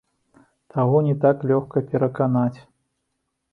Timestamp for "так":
1.27-1.45